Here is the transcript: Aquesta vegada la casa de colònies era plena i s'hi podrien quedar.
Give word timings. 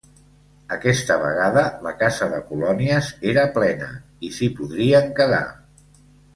Aquesta 0.75 1.17
vegada 1.23 1.65
la 1.89 1.93
casa 1.99 2.29
de 2.33 2.41
colònies 2.49 3.11
era 3.35 3.45
plena 3.61 3.93
i 4.31 4.35
s'hi 4.39 4.53
podrien 4.59 5.17
quedar. 5.23 5.47